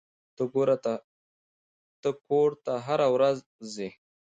ته 2.05 2.09
کور 2.27 2.49
ته 2.65 2.73
هره 2.85 3.07
ورځ 3.15 3.37
ځې. 3.73 3.89